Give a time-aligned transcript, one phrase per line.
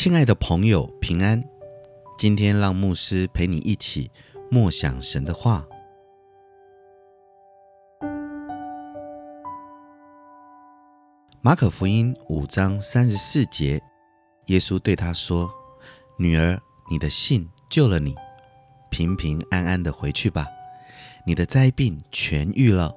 [0.00, 1.42] 亲爱的朋友，平安。
[2.16, 4.08] 今天让牧师陪你一起
[4.48, 5.66] 默想神的话。
[11.40, 13.82] 马可福音五章三十四节，
[14.46, 15.50] 耶稣对他说
[16.16, 16.56] ：“女儿，
[16.88, 18.14] 你的信救了你，
[18.92, 20.46] 平平安安的回去吧。
[21.26, 22.94] 你的灾病痊愈了。”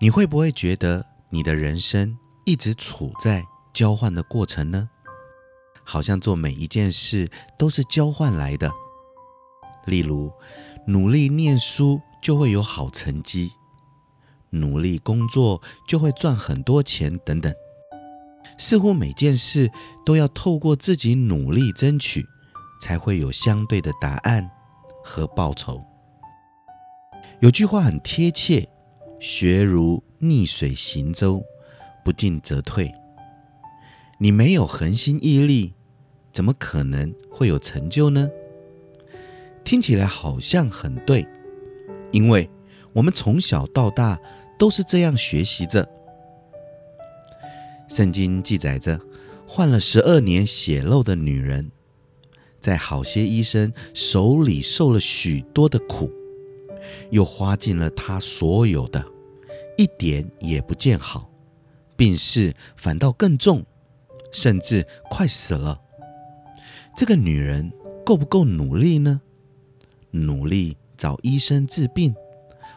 [0.00, 2.16] 你会不会觉得你的人生
[2.46, 3.44] 一直处在？
[3.78, 4.90] 交换的过程呢，
[5.84, 8.72] 好像做每一件事都是交换来的。
[9.86, 10.32] 例如，
[10.88, 13.52] 努力念书就会有好成绩，
[14.50, 17.54] 努力工作就会赚很多钱等等。
[18.56, 19.70] 似乎每件事
[20.04, 22.26] 都要透过自己努力争取，
[22.80, 24.50] 才会有相对的答案
[25.04, 25.80] 和报酬。
[27.38, 28.68] 有句话很贴切
[29.22, 31.40] ：“学如逆水行舟，
[32.04, 32.92] 不进则退。”
[34.20, 35.74] 你没有恒心毅力，
[36.32, 38.28] 怎么可能会有成就呢？
[39.62, 41.24] 听起来好像很对，
[42.10, 42.50] 因为
[42.92, 44.18] 我们从小到大
[44.58, 45.88] 都是这样学习着。
[47.88, 49.00] 圣经记载着，
[49.46, 51.70] 患了十二年血漏的女人，
[52.58, 56.10] 在好些医生手里受了许多的苦，
[57.10, 59.04] 又花尽了她所有的，
[59.76, 61.30] 一点也不见好，
[61.96, 63.64] 病势反倒更重。
[64.32, 65.80] 甚至快死了，
[66.96, 67.72] 这个女人
[68.04, 69.20] 够不够努力呢？
[70.10, 72.14] 努力找医生治病，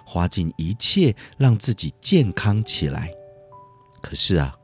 [0.05, 3.13] 花尽一切让自己健康起来。
[4.01, 4.57] 可是啊，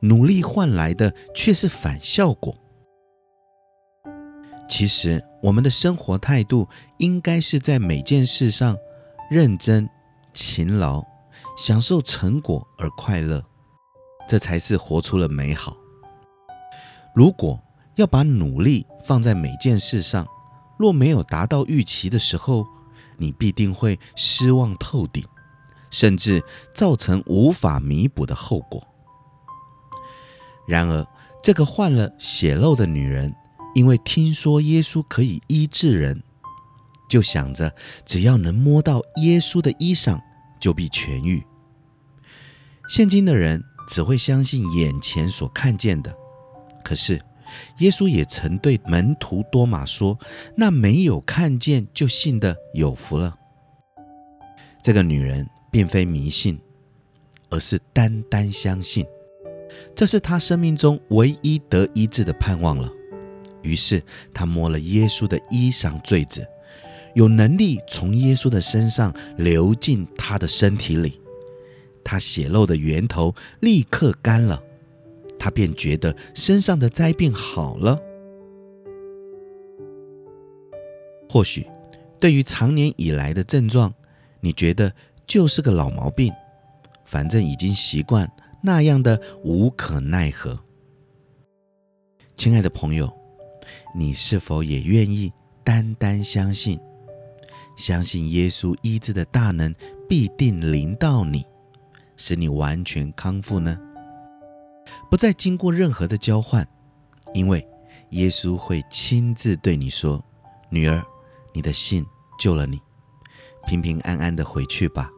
[0.00, 2.56] 努力换来的却是反效果。
[4.68, 8.76] 其实，我们的生活态度应该是在每件事上
[9.30, 9.88] 认真、
[10.34, 11.02] 勤劳，
[11.56, 13.42] 享受成果而快乐，
[14.28, 15.74] 这才是活出了美好。
[17.18, 17.60] 如果
[17.96, 20.24] 要把努力放在每件事上，
[20.78, 22.64] 若没有达到预期的时候，
[23.16, 25.24] 你必定会失望透顶，
[25.90, 26.40] 甚至
[26.72, 28.86] 造成无法弥补的后果。
[30.68, 31.04] 然而，
[31.42, 33.34] 这个患了血漏的女人，
[33.74, 36.22] 因为听说耶稣可以医治人，
[37.08, 37.74] 就想着
[38.06, 40.20] 只要能摸到耶稣的衣裳，
[40.60, 41.44] 就必痊愈。
[42.88, 46.16] 现今的人只会相信眼前所看见的。
[46.84, 47.20] 可是，
[47.78, 50.18] 耶稣也曾对门徒多马说
[50.56, 53.36] ：“那没有看见就信的有福了。”
[54.82, 56.58] 这个女人并非迷信，
[57.50, 59.06] 而是单单相信，
[59.94, 62.90] 这是她生命中唯一得医治的盼望了。
[63.62, 64.02] 于是，
[64.32, 66.46] 她摸了耶稣的衣裳坠子，
[67.14, 71.20] 有能力从耶稣的身上流进她的身体里，
[72.04, 74.62] 她血漏的源头立刻干了。
[75.38, 78.00] 他便觉得身上的灾病好了。
[81.30, 81.66] 或许，
[82.18, 83.92] 对于长年以来的症状，
[84.40, 84.92] 你觉得
[85.26, 86.32] 就是个老毛病，
[87.04, 88.30] 反正已经习惯
[88.62, 90.58] 那样的无可奈何。
[92.34, 93.12] 亲爱的朋友，
[93.94, 95.32] 你是否也愿意
[95.62, 96.80] 单单相信，
[97.76, 99.74] 相信耶稣医治的大能
[100.08, 101.44] 必定临到你，
[102.16, 103.78] 使你完全康复呢？
[105.10, 106.66] 不再经过任何的交换，
[107.34, 107.66] 因为
[108.10, 110.22] 耶稣会亲自对你说
[110.70, 111.04] ：“女儿，
[111.54, 112.04] 你的信
[112.38, 112.80] 救了你，
[113.66, 115.10] 平平安安的回去吧。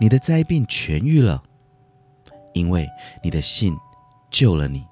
[0.00, 1.42] 你的灾病痊愈了，
[2.52, 2.86] 因为
[3.22, 3.76] 你的信
[4.30, 4.84] 救了你。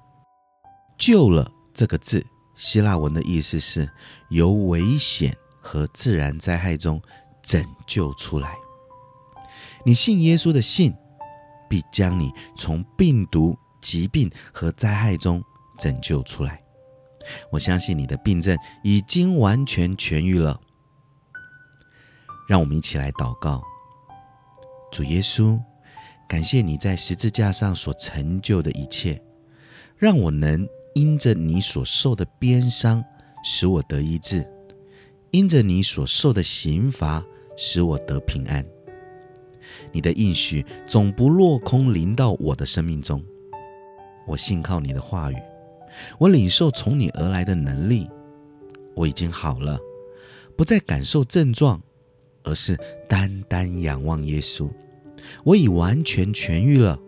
[0.97, 2.25] 救了这个字，
[2.55, 3.89] 希腊文的意思是
[4.29, 7.01] 由危险和自然灾害中
[7.41, 8.55] 拯救出来。
[9.85, 10.95] 你信耶稣的信，
[11.69, 15.43] 必将你从病毒。”疾病和灾害中
[15.77, 16.63] 拯救出来，
[17.51, 20.59] 我相信你的病症已经完全痊愈了。
[22.49, 23.61] 让我们一起来祷告：
[24.91, 25.59] 主耶稣，
[26.27, 29.21] 感谢你在十字架上所成就的一切，
[29.97, 33.03] 让我能因着你所受的鞭伤，
[33.43, 34.41] 使我得医治；
[35.29, 37.23] 因着你所受的刑罚，
[37.55, 38.65] 使我得平安。
[39.91, 43.23] 你的应许总不落空，临到我的生命中。
[44.27, 45.35] 我信靠你的话语，
[46.17, 48.09] 我领受从你而来的能力，
[48.95, 49.79] 我已经好了，
[50.57, 51.81] 不再感受症状，
[52.43, 52.77] 而是
[53.07, 54.69] 单单仰望耶稣。
[55.43, 56.99] 我已完全痊愈了，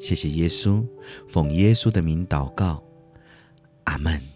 [0.00, 0.84] 谢谢耶稣，
[1.28, 2.82] 奉耶稣的名祷告，
[3.84, 4.35] 阿门。